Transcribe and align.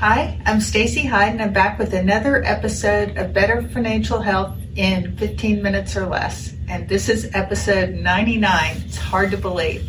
Hi, 0.00 0.40
I'm 0.46 0.62
Stacey 0.62 1.04
Hyde 1.04 1.32
and 1.32 1.42
I'm 1.42 1.52
back 1.52 1.78
with 1.78 1.92
another 1.92 2.42
episode 2.42 3.18
of 3.18 3.34
Better 3.34 3.68
Financial 3.68 4.18
Health 4.18 4.56
in 4.74 5.14
15 5.18 5.62
minutes 5.62 5.94
or 5.94 6.06
less. 6.06 6.54
And 6.70 6.88
this 6.88 7.10
is 7.10 7.30
episode 7.34 7.90
99. 7.90 8.76
It's 8.86 8.96
hard 8.96 9.30
to 9.32 9.36
believe. 9.36 9.86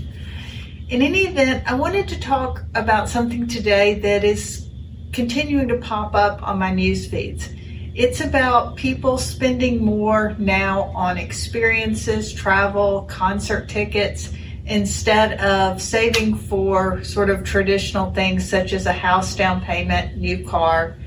In 0.90 1.02
any 1.02 1.20
event, 1.20 1.64
I 1.66 1.76
wanted 1.76 2.10
to 2.10 2.20
talk 2.20 2.62
about 2.76 3.08
something 3.08 3.48
today 3.48 4.00
that 4.00 4.26
is 4.26 4.68
continuing 5.14 5.70
to 5.70 5.78
pop 5.78 6.14
up 6.14 6.46
on 6.46 6.60
my 6.60 6.74
news 6.74 7.08
feeds. 7.08 7.48
It's 7.96 8.20
about 8.20 8.76
people 8.76 9.18
spending 9.18 9.82
more 9.82 10.36
now 10.38 10.92
on 10.94 11.18
experiences, 11.18 12.34
travel, 12.34 13.04
concert 13.04 13.70
tickets, 13.70 14.34
instead 14.66 15.40
of 15.40 15.82
saving 15.82 16.36
for 16.36 17.04
sort 17.04 17.30
of 17.30 17.44
traditional 17.44 18.14
things 18.14 18.48
such 18.48 18.74
as 18.74 18.86
a 18.86 18.94
house 18.94 19.36
down 19.36 19.62
payment, 19.62 20.18
new 20.18 20.46
car, 20.48 20.98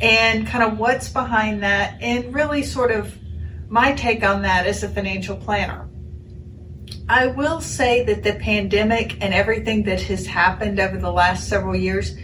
and 0.00 0.46
kind 0.46 0.64
of 0.64 0.78
what's 0.78 1.08
behind 1.08 1.62
that, 1.62 1.96
and 2.00 2.34
really 2.34 2.62
sort 2.62 2.90
of 2.90 3.16
my 3.68 3.92
take 3.92 4.24
on 4.24 4.42
that 4.42 4.66
as 4.66 4.82
a 4.82 4.88
financial 4.88 5.36
planner. 5.36 5.88
I 7.08 7.26
will 7.26 7.60
say 7.60 8.04
that 8.04 8.22
the 8.22 8.34
pandemic 8.34 9.22
and 9.22 9.34
everything 9.34 9.82
that 9.84 10.00
has 10.02 10.26
happened 10.26 10.80
over 10.80 10.96
the 10.96 11.12
last 11.12 11.48
several 11.48 11.76
years 11.76 12.16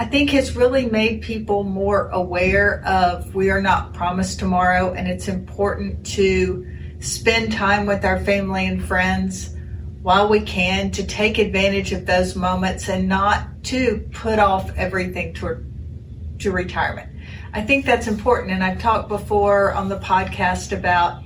I 0.00 0.06
think 0.06 0.30
has 0.30 0.56
really 0.56 0.86
made 0.86 1.20
people 1.20 1.62
more 1.62 2.08
aware 2.08 2.82
of 2.86 3.34
we 3.34 3.50
are 3.50 3.60
not 3.60 3.92
promised 3.92 4.38
tomorrow, 4.38 4.94
and 4.94 5.06
it's 5.06 5.28
important 5.28 6.06
to 6.14 6.66
spend 7.00 7.52
time 7.52 7.84
with 7.84 8.02
our 8.04 8.18
family 8.20 8.66
and 8.66 8.82
friends 8.82 9.54
while 10.02 10.28
we 10.28 10.40
can 10.40 10.90
to 10.92 11.06
take 11.06 11.38
advantage 11.38 11.92
of 11.92 12.06
those 12.06 12.34
moments 12.34 12.88
and 12.88 13.08
not 13.08 13.62
to 13.64 14.08
put 14.12 14.38
off 14.38 14.70
everything 14.76 15.34
to, 15.34 15.64
to 16.38 16.50
retirement. 16.50 17.10
I 17.52 17.62
think 17.62 17.84
that's 17.84 18.06
important, 18.06 18.52
and 18.52 18.64
I've 18.64 18.80
talked 18.80 19.08
before 19.08 19.72
on 19.74 19.88
the 19.88 19.98
podcast 19.98 20.72
about 20.72 21.22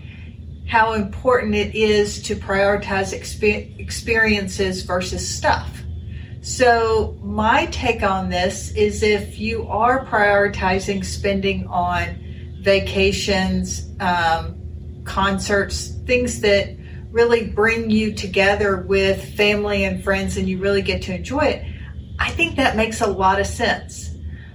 how 0.66 0.94
important 0.94 1.54
it 1.54 1.74
is 1.74 2.22
to 2.22 2.34
prioritize 2.34 3.16
exp- 3.16 3.78
experiences 3.78 4.82
versus 4.82 5.26
stuff. 5.26 5.82
So, 6.40 7.16
my 7.22 7.66
take 7.66 8.02
on 8.02 8.28
this 8.28 8.70
is 8.72 9.02
if 9.02 9.38
you 9.38 9.66
are 9.68 10.04
prioritizing 10.06 11.04
spending 11.04 11.66
on 11.68 12.18
vacations, 12.60 13.90
um, 14.00 14.60
concerts, 15.04 15.88
things 16.06 16.40
that 16.40 16.76
really 17.14 17.46
bring 17.46 17.90
you 17.90 18.12
together 18.12 18.76
with 18.76 19.36
family 19.36 19.84
and 19.84 20.02
friends 20.02 20.36
and 20.36 20.48
you 20.48 20.58
really 20.58 20.82
get 20.82 21.00
to 21.02 21.14
enjoy 21.14 21.38
it, 21.38 21.64
I 22.18 22.30
think 22.30 22.56
that 22.56 22.76
makes 22.76 23.00
a 23.00 23.06
lot 23.06 23.40
of 23.40 23.46
sense. 23.46 24.10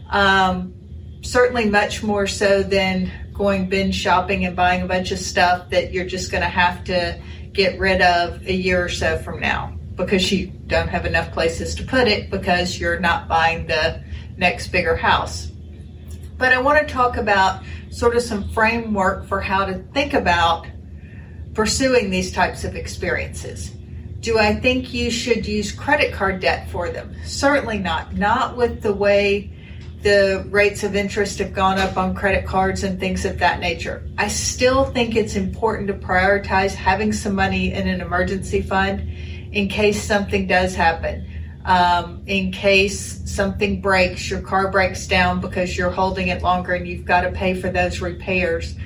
Um, 0.09 0.73
certainly, 1.21 1.69
much 1.69 2.03
more 2.03 2.27
so 2.27 2.61
than 2.61 3.11
going 3.33 3.69
binge 3.69 3.95
shopping 3.95 4.45
and 4.45 4.57
buying 4.57 4.81
a 4.81 4.85
bunch 4.85 5.11
of 5.11 5.19
stuff 5.19 5.69
that 5.69 5.93
you're 5.93 6.05
just 6.05 6.31
going 6.31 6.43
to 6.43 6.49
have 6.49 6.83
to 6.83 7.17
get 7.53 7.79
rid 7.79 8.01
of 8.01 8.45
a 8.45 8.53
year 8.53 8.83
or 8.83 8.89
so 8.89 9.17
from 9.19 9.39
now 9.39 9.73
because 9.95 10.29
you 10.29 10.47
don't 10.67 10.89
have 10.89 11.05
enough 11.05 11.31
places 11.31 11.73
to 11.75 11.83
put 11.83 12.09
it 12.09 12.29
because 12.29 12.77
you're 12.77 12.99
not 12.99 13.29
buying 13.29 13.67
the 13.67 14.03
next 14.35 14.67
bigger 14.67 14.97
house. 14.97 15.47
But 16.37 16.51
I 16.51 16.61
want 16.61 16.85
to 16.85 16.93
talk 16.93 17.15
about 17.15 17.63
sort 17.89 18.17
of 18.17 18.21
some 18.21 18.49
framework 18.49 19.27
for 19.27 19.39
how 19.39 19.65
to 19.65 19.75
think 19.93 20.13
about 20.13 20.67
pursuing 21.59 22.09
these 22.09 22.31
types 22.31 22.63
of 22.63 22.73
experiences. 22.77 23.71
Do 24.21 24.39
I 24.39 24.55
think 24.55 24.93
you 24.93 25.11
should 25.11 25.45
use 25.45 25.73
credit 25.73 26.13
card 26.13 26.39
debt 26.39 26.69
for 26.69 26.89
them? 26.89 27.13
Certainly 27.25 27.79
not. 27.79 28.15
Not 28.15 28.55
with 28.55 28.81
the 28.81 28.93
way 28.93 29.51
the 30.01 30.47
rates 30.51 30.85
of 30.85 30.95
interest 30.95 31.37
have 31.39 31.53
gone 31.53 31.77
up 31.77 31.97
on 31.97 32.15
credit 32.15 32.45
cards 32.45 32.85
and 32.85 32.97
things 32.97 33.25
of 33.25 33.39
that 33.39 33.59
nature. 33.59 34.07
I 34.17 34.29
still 34.29 34.85
think 34.85 35.17
it's 35.17 35.35
important 35.35 35.89
to 35.89 35.95
prioritize 35.95 36.73
having 36.73 37.11
some 37.11 37.35
money 37.35 37.73
in 37.73 37.89
an 37.89 37.99
emergency 37.99 38.61
fund 38.61 39.01
in 39.51 39.67
case 39.67 40.01
something 40.01 40.47
does 40.47 40.75
happen. 40.75 41.27
Um, 41.65 42.23
in 42.25 42.53
case 42.53 43.19
something 43.29 43.81
breaks, 43.81 44.29
your 44.29 44.39
car 44.39 44.71
breaks 44.71 45.07
down 45.07 45.41
because 45.41 45.77
you're 45.77 45.91
holding 45.91 46.29
it 46.29 46.41
longer 46.41 46.73
and 46.73 46.87
you've 46.87 47.03
got 47.03 47.23
to 47.23 47.31
pay 47.31 47.53
for 47.53 47.69
those 47.69 47.99
repairs. 47.99 48.77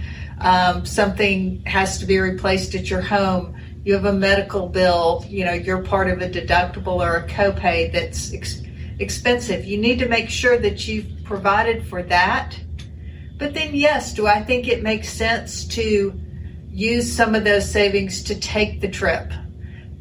Um, 0.44 0.86
something 0.86 1.64
has 1.66 1.98
to 2.00 2.06
be 2.06 2.20
replaced 2.20 2.76
at 2.76 2.90
your 2.90 3.02
home. 3.02 3.56
You 3.86 3.94
have 3.94 4.06
a 4.06 4.14
medical 4.14 4.68
bill, 4.68 5.26
you 5.28 5.46
know, 5.46 5.54
you're 5.54 5.82
part 5.84 6.10
of 6.10 6.22
a 6.22 6.30
deductible 6.30 7.00
or 7.00 7.18
a 7.18 7.28
copay 7.28 7.92
that's 7.92 8.34
ex- 8.34 8.62
expensive. 9.00 9.66
You 9.66 9.78
need 9.78 10.00
to 10.00 10.08
make 10.08 10.30
sure 10.30 10.58
that 10.58 10.88
you've 10.88 11.24
provided 11.24 11.88
for 11.88 12.04
that. 12.04 12.60
But 13.38 13.54
then, 13.54 13.74
yes, 13.74 14.14
do 14.14 14.28
I 14.28 14.44
think 14.44 14.68
it 14.68 14.84
makes 14.84 15.10
sense 15.10 15.66
to 15.70 16.14
use 16.70 17.12
some 17.12 17.36
of 17.36 17.44
those 17.44 17.70
savings 17.70 18.24
to 18.24 18.40
take 18.40 18.82
the 18.82 18.90
trip? 18.90 19.32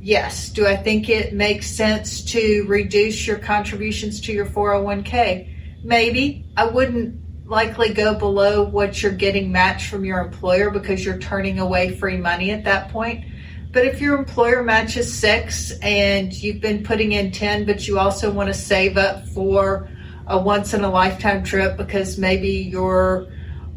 Yes. 0.00 0.48
Do 0.48 0.66
I 0.66 0.76
think 0.76 1.08
it 1.08 1.32
makes 1.32 1.70
sense 1.70 2.24
to 2.32 2.64
reduce 2.66 3.26
your 3.26 3.38
contributions 3.38 4.20
to 4.22 4.32
your 4.32 4.46
401k? 4.46 5.84
Maybe. 5.84 6.44
I 6.56 6.66
wouldn't 6.66 7.21
likely 7.52 7.92
go 7.92 8.14
below 8.14 8.62
what 8.62 9.02
you're 9.02 9.12
getting 9.12 9.52
matched 9.52 9.90
from 9.90 10.06
your 10.06 10.20
employer 10.20 10.70
because 10.70 11.04
you're 11.04 11.18
turning 11.18 11.58
away 11.58 11.94
free 11.94 12.16
money 12.16 12.50
at 12.50 12.64
that 12.64 12.88
point. 12.88 13.26
But 13.70 13.84
if 13.84 14.00
your 14.00 14.18
employer 14.18 14.62
matches 14.62 15.12
six 15.12 15.70
and 15.82 16.32
you've 16.32 16.62
been 16.62 16.82
putting 16.82 17.12
in 17.12 17.30
10, 17.30 17.66
but 17.66 17.86
you 17.86 17.98
also 17.98 18.32
want 18.32 18.48
to 18.48 18.54
save 18.54 18.96
up 18.96 19.28
for 19.28 19.86
a 20.26 20.40
once 20.40 20.72
in 20.72 20.82
a 20.82 20.90
lifetime 20.90 21.44
trip 21.44 21.76
because 21.76 22.16
maybe 22.16 22.48
your 22.48 23.30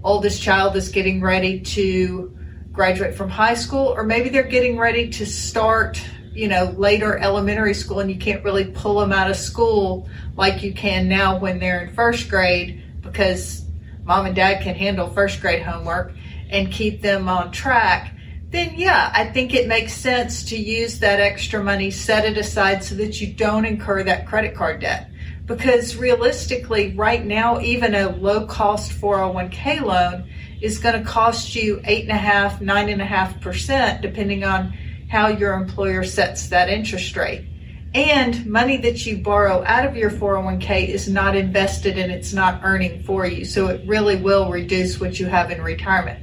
oldest 0.06 0.42
child 0.42 0.78
is 0.78 0.88
getting 0.88 1.20
ready 1.20 1.60
to 1.60 2.34
graduate 2.72 3.14
from 3.14 3.30
high 3.30 3.56
school, 3.56 3.88
or 3.88 4.04
maybe 4.04 4.30
they're 4.30 4.44
getting 4.44 4.78
ready 4.78 5.10
to 5.10 5.26
start 5.26 6.02
you 6.34 6.50
know, 6.50 6.74
later 6.78 7.18
elementary 7.18 7.74
school 7.74 8.02
and 8.02 8.12
you 8.12 8.18
can't 8.18 8.44
really 8.44 8.66
pull 8.66 9.00
them 9.00 9.14
out 9.14 9.30
of 9.30 9.38
school 9.38 10.10
like 10.36 10.64
you 10.64 10.74
can 10.74 11.08
now 11.08 11.40
when 11.40 11.60
they're 11.60 11.86
in 11.86 11.94
first 11.94 12.30
grade 12.30 12.84
because 13.02 13.65
mom 14.06 14.26
and 14.26 14.36
dad 14.36 14.62
can 14.62 14.76
handle 14.76 15.10
first 15.10 15.42
grade 15.42 15.64
homework 15.64 16.14
and 16.50 16.72
keep 16.72 17.02
them 17.02 17.28
on 17.28 17.52
track, 17.52 18.14
then 18.52 18.76
yeah, 18.76 19.12
I 19.14 19.26
think 19.26 19.54
it 19.54 19.68
makes 19.68 19.94
sense 19.94 20.44
to 20.46 20.58
use 20.58 21.00
that 21.00 21.20
extra 21.20 21.64
money, 21.64 21.92
set 21.92 22.26
it 22.26 22.38
aside 22.38 22.84
so 22.84 22.96
that 22.96 23.20
you 23.20 23.34
don't 23.34 23.66
incur 23.66 24.04
that 24.04 24.28
credit 24.28 24.56
card 24.56 24.82
debt. 24.82 25.10
Because 25.46 25.96
realistically, 25.96 26.96
right 26.96 27.24
now, 27.26 27.60
even 27.60 27.94
a 27.94 28.10
low 28.10 28.46
cost 28.48 28.92
401k 28.92 29.82
loan 29.82 30.30
is 30.62 30.80
going 30.80 30.98
to 30.98 31.08
cost 31.08 31.56
you 31.56 31.82
eight 31.84 32.04
and 32.04 32.12
a 32.12 32.18
half, 32.18 32.62
nine 32.62 32.90
and 32.90 33.02
a 33.02 33.06
half 33.06 33.40
percent, 33.42 34.02
depending 34.02 34.44
on 34.44 34.74
how 35.10 35.28
your 35.28 35.54
employer 35.54 36.04
sets 36.04 36.48
that 36.48 36.70
interest 36.70 37.16
rate. 37.16 37.46
And 37.96 38.46
money 38.46 38.76
that 38.76 39.06
you 39.06 39.20
borrow 39.20 39.64
out 39.64 39.86
of 39.86 39.96
your 39.96 40.12
401k 40.12 40.90
is 40.90 41.08
not 41.08 41.34
invested 41.34 41.98
and 41.98 42.12
it's 42.12 42.34
not 42.34 42.60
earning 42.62 43.02
for 43.04 43.26
you. 43.26 43.46
So 43.46 43.68
it 43.68 43.88
really 43.88 44.18
will 44.18 44.52
reduce 44.52 45.00
what 45.00 45.18
you 45.18 45.28
have 45.28 45.50
in 45.50 45.62
retirement. 45.62 46.20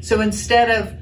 So 0.00 0.22
instead 0.22 0.70
of 0.70 0.94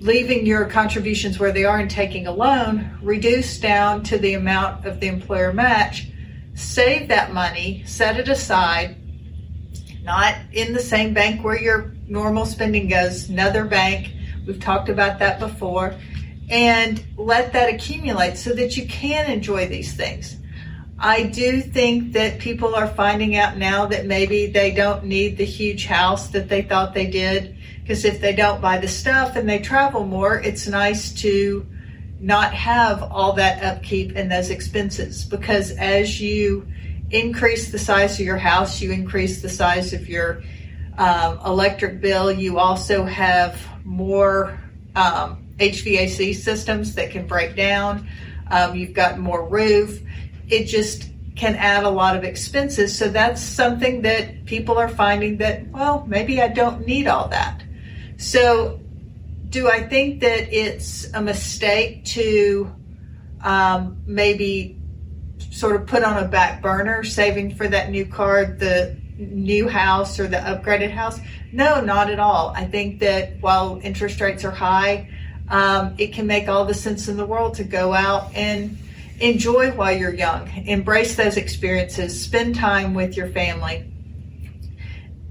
leaving 0.00 0.46
your 0.46 0.64
contributions 0.64 1.38
where 1.38 1.52
they 1.52 1.64
are 1.64 1.78
and 1.78 1.88
taking 1.88 2.26
a 2.26 2.32
loan, 2.32 2.98
reduce 3.00 3.60
down 3.60 4.02
to 4.04 4.18
the 4.18 4.34
amount 4.34 4.84
of 4.84 4.98
the 4.98 5.06
employer 5.06 5.52
match, 5.52 6.08
save 6.56 7.06
that 7.06 7.32
money, 7.32 7.84
set 7.86 8.18
it 8.18 8.28
aside, 8.28 8.96
not 10.02 10.34
in 10.50 10.72
the 10.72 10.80
same 10.80 11.14
bank 11.14 11.44
where 11.44 11.60
your 11.60 11.94
normal 12.08 12.46
spending 12.46 12.88
goes, 12.88 13.28
another 13.28 13.64
bank. 13.64 14.12
We've 14.44 14.58
talked 14.58 14.88
about 14.88 15.20
that 15.20 15.38
before 15.38 15.94
and 16.48 17.02
let 17.16 17.52
that 17.52 17.72
accumulate 17.72 18.36
so 18.36 18.52
that 18.54 18.76
you 18.76 18.86
can 18.86 19.30
enjoy 19.30 19.66
these 19.66 19.94
things. 19.94 20.36
I 20.98 21.24
do 21.24 21.60
think 21.60 22.12
that 22.14 22.38
people 22.38 22.74
are 22.74 22.86
finding 22.86 23.36
out 23.36 23.58
now 23.58 23.86
that 23.86 24.06
maybe 24.06 24.46
they 24.46 24.70
don't 24.70 25.04
need 25.04 25.36
the 25.36 25.44
huge 25.44 25.86
house 25.86 26.28
that 26.28 26.48
they 26.48 26.62
thought 26.62 26.94
they 26.94 27.06
did. 27.06 27.56
Because 27.82 28.04
if 28.04 28.20
they 28.20 28.34
don't 28.34 28.60
buy 28.60 28.78
the 28.78 28.88
stuff 28.88 29.36
and 29.36 29.48
they 29.48 29.58
travel 29.58 30.04
more, 30.04 30.40
it's 30.40 30.66
nice 30.66 31.12
to 31.20 31.66
not 32.18 32.54
have 32.54 33.02
all 33.02 33.34
that 33.34 33.62
upkeep 33.62 34.16
and 34.16 34.30
those 34.30 34.50
expenses. 34.50 35.24
Because 35.24 35.72
as 35.72 36.20
you 36.20 36.66
increase 37.10 37.70
the 37.70 37.78
size 37.78 38.18
of 38.18 38.24
your 38.24 38.38
house, 38.38 38.80
you 38.80 38.90
increase 38.90 39.42
the 39.42 39.48
size 39.48 39.92
of 39.92 40.08
your 40.08 40.42
um, 40.96 41.38
electric 41.44 42.00
bill. 42.00 42.32
You 42.32 42.58
also 42.58 43.04
have 43.04 43.60
more 43.84 44.58
um, 44.96 45.45
HVAC 45.58 46.34
systems 46.34 46.94
that 46.94 47.10
can 47.10 47.26
break 47.26 47.56
down. 47.56 48.08
Um, 48.50 48.76
you've 48.76 48.92
got 48.92 49.18
more 49.18 49.46
roof. 49.48 50.00
It 50.48 50.64
just 50.64 51.10
can 51.34 51.54
add 51.56 51.84
a 51.84 51.90
lot 51.90 52.16
of 52.16 52.24
expenses. 52.24 52.96
So 52.96 53.08
that's 53.08 53.42
something 53.42 54.02
that 54.02 54.46
people 54.46 54.78
are 54.78 54.88
finding 54.88 55.36
that, 55.38 55.68
well, 55.68 56.04
maybe 56.06 56.40
I 56.40 56.48
don't 56.48 56.86
need 56.86 57.06
all 57.06 57.28
that. 57.28 57.62
So 58.16 58.80
do 59.50 59.70
I 59.70 59.86
think 59.86 60.20
that 60.20 60.52
it's 60.54 61.12
a 61.12 61.20
mistake 61.20 62.04
to 62.06 62.74
um, 63.42 64.02
maybe 64.06 64.78
sort 65.50 65.76
of 65.76 65.86
put 65.86 66.02
on 66.02 66.22
a 66.22 66.28
back 66.28 66.62
burner, 66.62 67.04
saving 67.04 67.54
for 67.54 67.68
that 67.68 67.90
new 67.90 68.06
car, 68.06 68.44
the 68.44 68.96
new 69.18 69.68
house, 69.68 70.18
or 70.18 70.26
the 70.26 70.36
upgraded 70.36 70.90
house. 70.90 71.18
No, 71.52 71.80
not 71.80 72.10
at 72.10 72.18
all. 72.18 72.52
I 72.54 72.64
think 72.64 73.00
that 73.00 73.40
while 73.40 73.80
interest 73.82 74.20
rates 74.20 74.44
are 74.44 74.50
high, 74.50 75.08
um, 75.48 75.94
it 75.98 76.12
can 76.12 76.26
make 76.26 76.48
all 76.48 76.64
the 76.64 76.74
sense 76.74 77.08
in 77.08 77.16
the 77.16 77.26
world 77.26 77.54
to 77.54 77.64
go 77.64 77.92
out 77.92 78.34
and 78.34 78.76
enjoy 79.20 79.70
while 79.72 79.96
you're 79.96 80.14
young. 80.14 80.48
Embrace 80.66 81.14
those 81.14 81.36
experiences. 81.36 82.20
Spend 82.20 82.54
time 82.54 82.94
with 82.94 83.16
your 83.16 83.28
family. 83.28 83.90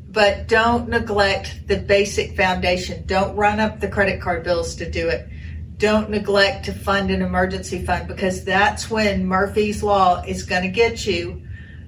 But 0.10 0.48
don't 0.48 0.88
neglect 0.88 1.68
the 1.68 1.78
basic 1.78 2.38
foundation. 2.38 3.06
Don't 3.06 3.36
run 3.36 3.60
up 3.60 3.82
the 3.82 3.90
credit 3.90 4.22
card 4.22 4.44
bills 4.44 4.76
to 4.76 4.90
do 4.90 5.10
it. 5.10 5.28
Don't 5.78 6.10
neglect 6.10 6.66
to 6.66 6.74
fund 6.74 7.12
an 7.12 7.22
emergency 7.22 7.86
fund 7.86 8.08
because 8.08 8.46
that's 8.46 8.90
when 8.90 9.26
Murphy's 9.26 9.84
Law 9.84 10.24
is 10.26 10.44
going 10.44 10.62
to 10.64 10.70
get 10.70 11.06
you. 11.06 11.42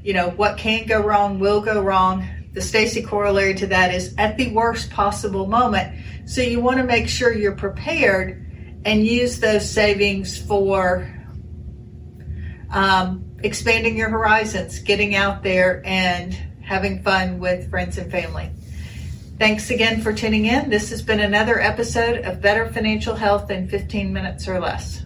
You 0.04 0.14
know, 0.14 0.30
what 0.32 0.58
can 0.58 0.86
go 0.88 1.02
wrong 1.02 1.40
will 1.40 1.62
go 1.62 1.82
wrong. 1.82 2.28
The 2.54 2.62
Stacey 2.62 3.02
corollary 3.02 3.54
to 3.56 3.68
that 3.68 3.94
is 3.94 4.16
at 4.18 4.38
the 4.38 4.52
worst 4.52 4.90
possible 4.90 5.48
moment. 5.48 5.96
So 6.26 6.42
you 6.42 6.60
want 6.60 6.78
to 6.78 6.84
make 6.84 7.08
sure 7.08 7.34
you're 7.34 7.56
prepared 7.56 8.44
and 8.86 9.06
use 9.06 9.40
those 9.40 9.70
savings 9.70 10.38
for 10.38 11.14
um, 12.70 13.26
expanding 13.44 13.98
your 13.98 14.10
horizons, 14.10 14.80
getting 14.80 15.16
out 15.16 15.44
there 15.44 15.82
and 15.86 16.34
having 16.62 17.02
fun 17.04 17.40
with 17.40 17.70
friends 17.70 17.98
and 17.98 18.12
family. 18.12 18.52
Thanks 19.38 19.70
again 19.70 20.02
for 20.02 20.14
tuning 20.14 20.46
in. 20.46 20.70
This 20.70 20.90
has 20.90 21.02
been 21.02 21.20
another 21.20 21.62
episode 21.62 22.26
of 22.26 22.42
Better 22.42 22.72
Financial 22.72 23.16
Health 23.16 23.52
in 23.52 23.70
15 23.70 24.12
Minutes 24.12 24.48
or 24.48 24.60
Less. 24.60 25.06